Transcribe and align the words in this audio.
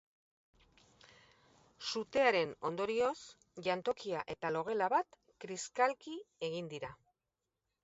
Sutearen 1.89 2.55
ondorioz, 2.71 3.13
jantokia 3.69 4.25
eta 4.37 4.53
logela 4.57 4.89
bat 4.97 5.21
kiskali 5.47 6.19
egin 6.51 6.75
dira. 6.75 6.95